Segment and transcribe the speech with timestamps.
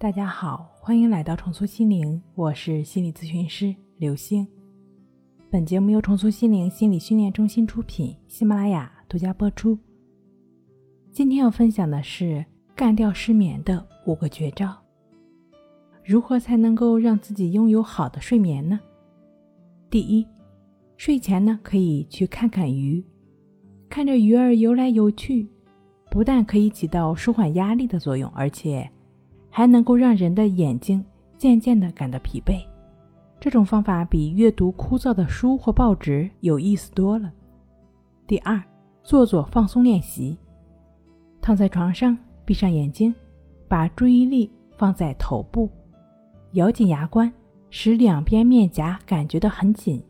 [0.00, 4.46] 大家好，欢迎来到重塑心灵，我是心理咨询师刘星。
[5.50, 9.76] 本节目由重塑心灵心理训练中心出品，喜马拉雅独家播出。
[11.10, 14.72] 今天要分享的是干掉失眠的五个绝招。
[16.04, 18.78] 如何才能够让自己拥有好的睡眠呢？
[19.90, 20.24] 第一，
[20.96, 23.04] 睡前呢可以去看看鱼，
[23.88, 25.48] 看着鱼儿游来游去，
[26.08, 28.88] 不但可以起到舒缓压力的作用，而且。
[29.58, 31.04] 还能够让人的眼睛
[31.36, 32.64] 渐渐地感到疲惫，
[33.40, 37.32] 这种方法比阅读枯燥的书或报纸有意思多了。
[38.24, 38.62] 第二，
[39.02, 40.38] 做做放松练习，
[41.40, 43.12] 躺在床上，闭上眼睛，
[43.66, 45.68] 把注意力放在头部，
[46.52, 47.28] 咬紧牙关，
[47.68, 50.00] 使两边面颊感觉到很紧，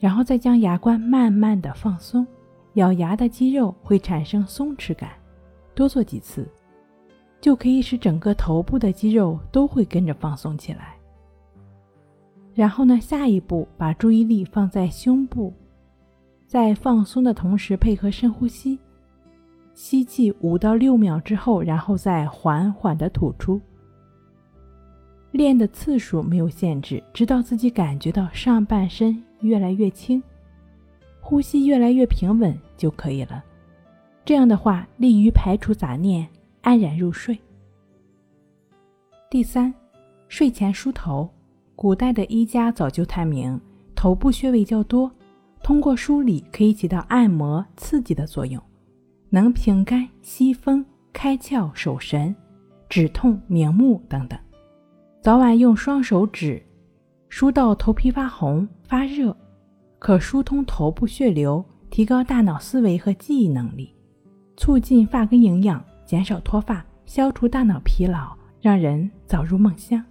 [0.00, 2.26] 然后再将牙关慢慢的放松，
[2.72, 5.10] 咬牙的肌肉会产生松弛感，
[5.76, 6.44] 多做几次。
[7.40, 10.94] 就可以使整个头部的肌肉都会跟着放松起来。
[12.54, 15.52] 然后呢，下一步把注意力放在胸部，
[16.46, 18.78] 在放松的同时配合深呼吸，
[19.74, 23.60] 吸气五到六秒之后，然后再缓缓的吐出。
[25.30, 30.20] 练的次数没有限制，直到自己感觉到上半身越来越轻，
[31.20, 33.44] 呼吸越来越平稳就可以了。
[34.24, 36.26] 这样的话，利于排除杂念。
[36.62, 37.38] 安然入睡。
[39.30, 39.72] 第三，
[40.28, 41.28] 睡前梳头。
[41.76, 43.60] 古代的医家早就探明，
[43.94, 45.08] 头部穴位较多，
[45.62, 48.60] 通过梳理可以起到按摩刺激的作用，
[49.30, 52.34] 能平肝息风、开窍守神、
[52.88, 54.36] 止痛明目等等。
[55.22, 56.60] 早晚用双手指
[57.28, 59.36] 梳到头皮发红发热，
[60.00, 63.94] 可疏通头部血流，提高大脑思维和记忆能力，
[64.56, 65.84] 促进发根营养。
[66.08, 70.02] 减少脱发，消除大脑疲劳，让人早入梦乡。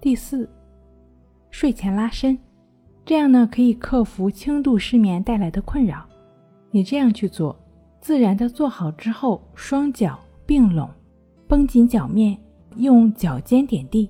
[0.00, 0.48] 第四，
[1.50, 2.38] 睡前拉伸，
[3.04, 6.06] 这样呢可以克服轻度失眠带来的困扰。
[6.70, 7.56] 你这样去做，
[8.00, 10.88] 自然的坐好之后，双脚并拢，
[11.48, 12.38] 绷紧脚面，
[12.76, 14.08] 用脚尖点地，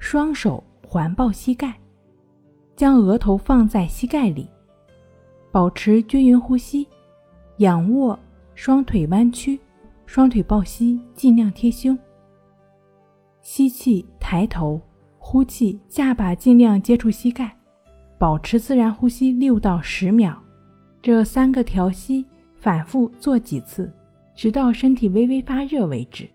[0.00, 1.72] 双手环抱膝盖，
[2.74, 4.48] 将额头放在膝盖里，
[5.52, 6.88] 保持均匀呼吸，
[7.58, 8.18] 仰卧。
[8.54, 9.58] 双腿弯曲，
[10.06, 11.98] 双腿抱膝，尽量贴胸。
[13.42, 14.80] 吸气，抬头；
[15.18, 17.54] 呼气，下巴尽量接触膝盖，
[18.18, 20.40] 保持自然呼吸六到十秒。
[21.02, 22.24] 这三个调息
[22.56, 23.92] 反复做几次，
[24.34, 26.26] 直到身体微微发热为止。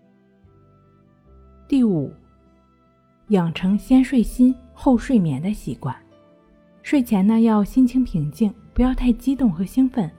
[1.66, 2.12] 第五，
[3.28, 5.96] 养成先睡心后睡眠的习惯。
[6.82, 10.10] 睡前呢，要心情平静，不要太激动和兴奋。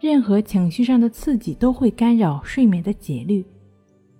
[0.00, 3.44] 任何情绪上的刺激都会干扰睡眠的节律。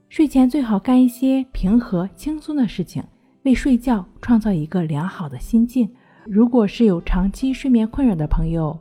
[0.09, 3.03] 睡前最好干一些平和轻松的事情，
[3.44, 5.88] 为睡觉创造一个良好的心境。
[6.27, 8.77] 如果是有长期睡眠困扰的朋友，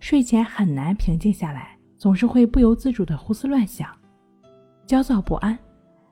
[0.00, 3.88] 睡前很难平静下来，总是会不由自主的胡思乱想、
[4.86, 5.58] 焦躁不安，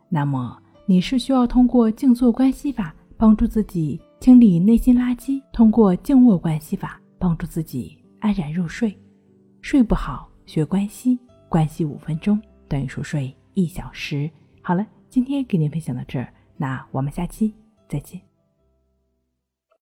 [0.08, 8.96] 那么你是需要通过静坐观息法帮助自己清理内心垃圾，通过静卧观息法帮助自己安然入睡。
[9.60, 14.30] 睡不好，学关西，关系五分钟等于熟睡一小时。
[14.62, 17.54] 好了，今天给您分享到这儿，那我们下期
[17.88, 18.29] 再见。